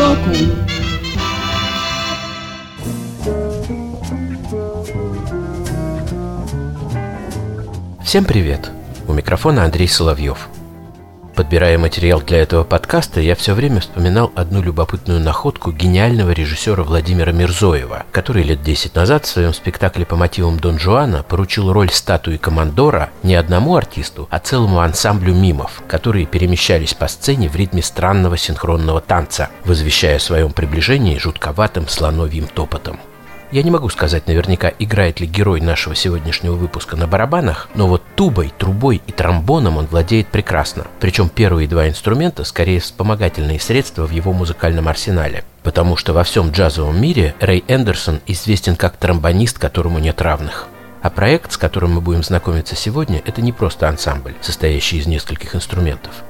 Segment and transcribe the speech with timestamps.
[0.00, 0.30] Сбоку.
[8.02, 8.70] Всем привет!
[9.06, 10.48] У микрофона Андрей Соловьев.
[11.40, 17.32] Подбирая материал для этого подкаста, я все время вспоминал одну любопытную находку гениального режиссера Владимира
[17.32, 22.36] Мирзоева, который лет 10 назад в своем спектакле по мотивам Дон Жуана поручил роль статуи
[22.36, 28.36] командора не одному артисту, а целому ансамблю мимов, которые перемещались по сцене в ритме странного
[28.36, 33.00] синхронного танца, возвещая о своем приближении жутковатым слоновьим топотом.
[33.52, 38.02] Я не могу сказать наверняка, играет ли герой нашего сегодняшнего выпуска на барабанах, но вот
[38.14, 40.86] тубой, трубой и тромбоном он владеет прекрасно.
[41.00, 45.42] Причем первые два инструмента скорее вспомогательные средства в его музыкальном арсенале.
[45.64, 50.68] Потому что во всем джазовом мире Рэй Эндерсон известен как тромбонист, которому нет равных.
[51.02, 55.56] А проект, с которым мы будем знакомиться сегодня, это не просто ансамбль, состоящий из нескольких
[55.56, 56.12] инструментов–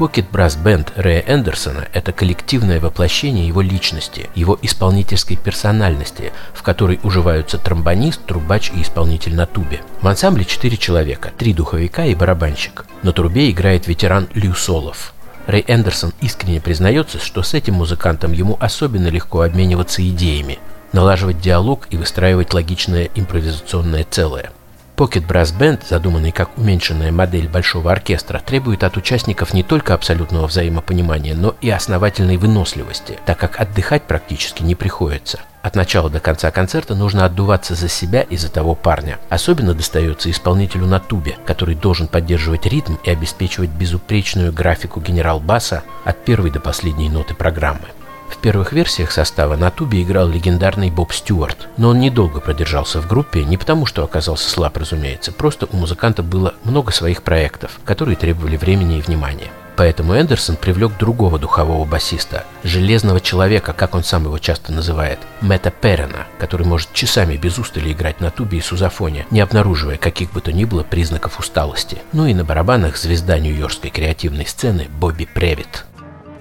[0.00, 6.98] Pocket Brass Band Рэя Эндерсона– это коллективное воплощение его личности, его исполнительской персональности, в которой
[7.02, 9.82] уживаются тромбонист, трубач и исполнитель на тубе.
[10.00, 12.86] В ансамбле четыре человека, три духовика и барабанщик.
[13.02, 15.12] На трубе играет ветеран Лью Солов.
[15.46, 20.60] Рэй Эндерсон искренне признается, что с этим музыкантом ему особенно легко обмениваться идеями,
[20.94, 24.50] налаживать диалог и выстраивать логичное импровизационное целое–
[25.00, 30.46] Pocket Brass Band, задуманный как уменьшенная модель большого оркестра, требует от участников не только абсолютного
[30.46, 35.40] взаимопонимания, но и основательной выносливости, так как отдыхать практически не приходится.
[35.62, 39.18] От начала до конца концерта нужно отдуваться за себя и за того парня.
[39.30, 46.22] Особенно достается исполнителю на тубе, который должен поддерживать ритм и обеспечивать безупречную графику генерал-баса от
[46.26, 47.88] первой до последней ноты программы.
[48.30, 53.06] В первых версиях состава на тубе играл легендарный Боб Стюарт, но он недолго продержался в
[53.06, 58.16] группе, не потому что оказался слаб, разумеется, просто у музыканта было много своих проектов, которые
[58.16, 59.50] требовали времени и внимания.
[59.76, 65.70] Поэтому Эндерсон привлек другого духового басиста, железного человека, как он сам его часто называет, Мэтта
[65.70, 70.40] Перена, который может часами без устали играть на тубе и сузофоне, не обнаруживая каких бы
[70.40, 71.98] то ни было признаков усталости.
[72.12, 75.84] Ну и на барабанах звезда нью-йоркской креативной сцены Бобби Превит.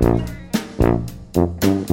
[0.00, 0.28] Thank
[1.34, 1.90] Música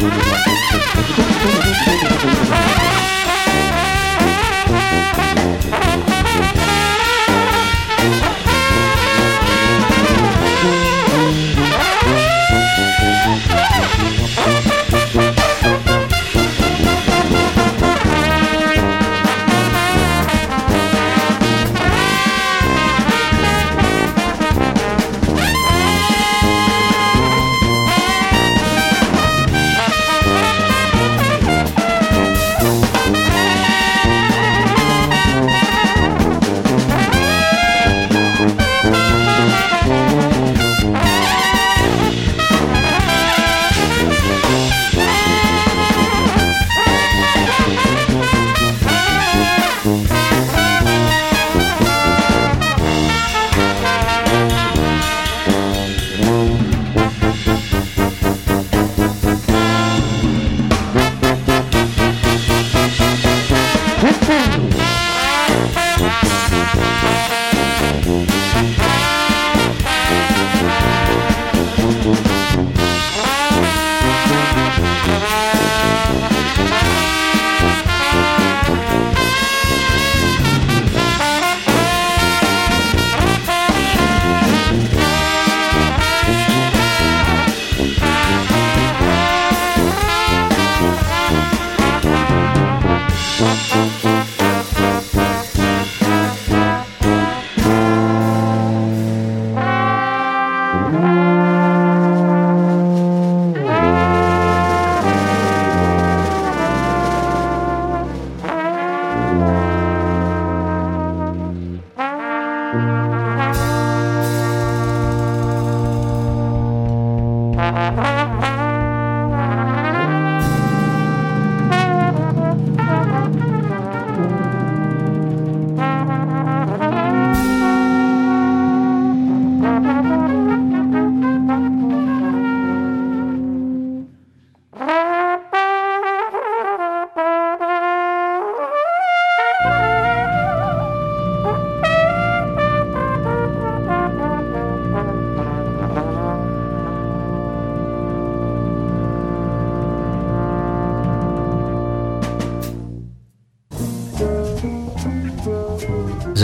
[0.00, 1.87] うわ!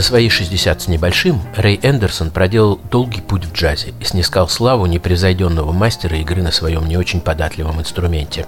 [0.05, 5.73] Свои 60 с небольшим Рэй Эндерсон проделал долгий путь в джазе и снискал славу непревзойденного
[5.73, 8.47] мастера игры на своем не очень податливом инструменте.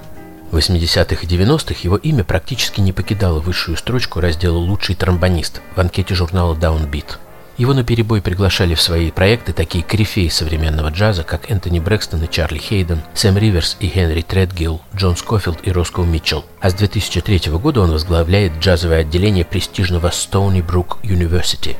[0.50, 5.80] В 80-х и 90-х его имя практически не покидало высшую строчку раздела «Лучший тромбонист» в
[5.80, 7.16] анкете журнала Downbeat.
[7.58, 12.58] Его наперебой приглашали в свои проекты такие корифеи современного джаза, как Энтони Брэкстон и Чарли
[12.58, 16.44] Хейден, Сэм Риверс и Генри Тредгилл, Джон Скофилд и Роско Митчелл.
[16.60, 21.76] А с 2003 года он возглавляет джазовое отделение престижного Stony Brook University.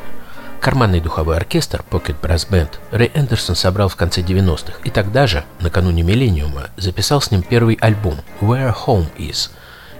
[0.60, 5.44] Карманный духовой оркестр Pocket Brass Band Рэй Эндерсон собрал в конце 90-х и тогда же,
[5.60, 9.50] накануне «Миллениума», записал с ним первый альбом «Where Home Is»,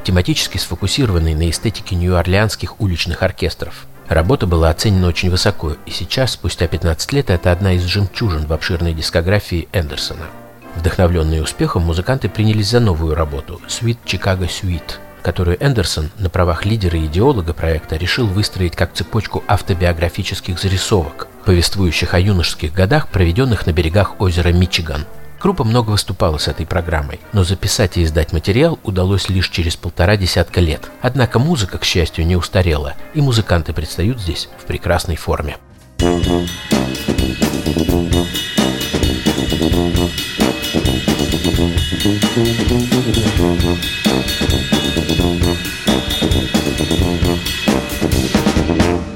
[0.05, 6.69] тематически сфокусированный на эстетике нью-орлеанских уличных оркестров– Работа была оценена очень высоко, и сейчас, спустя
[6.69, 10.27] 15 лет, это одна из жемчужин в обширной дискографии Эндерсона.
[10.77, 16.97] Вдохновленные успехом, музыканты принялись за новую работу «Sweet Chicago Suite», которую Эндерсон на правах лидера
[16.97, 23.73] и идеолога проекта решил выстроить как цепочку автобиографических зарисовок, повествующих о юношеских годах, проведенных на
[23.73, 25.05] берегах озера Мичиган–
[25.47, 30.17] Группа много выступала с этой программой, но записать и издать материал удалось лишь через полтора
[30.17, 30.91] десятка лет.
[31.01, 35.57] Однако музыка, к счастью, не устарела, и музыканты предстают здесь в прекрасной форме.
[35.99, 36.27] Thank
[48.81, 49.16] you.